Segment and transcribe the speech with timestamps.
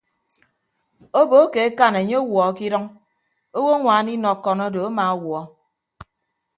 [1.19, 2.85] Obo akekan enye ọwuọ ke idʌñ
[3.57, 5.41] owoñwaan inọkon do amawuọ.